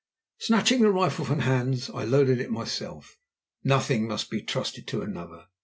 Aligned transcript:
Snatching 0.39 0.81
the 0.81 0.89
rifle 0.89 1.23
from 1.25 1.41
Hans, 1.41 1.87
I 1.91 2.05
loaded 2.05 2.39
it 2.41 2.49
myself; 2.49 3.19
nothing 3.63 4.07
must 4.07 4.31
be 4.31 4.41
trusted 4.41 4.87
to 4.87 5.03
another. 5.03 5.45